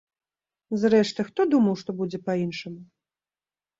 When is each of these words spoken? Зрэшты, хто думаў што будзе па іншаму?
Зрэшты, 0.83 1.25
хто 1.29 1.41
думаў 1.53 1.75
што 1.81 1.89
будзе 2.03 2.17
па 2.31 2.39
іншаму? 2.45 2.81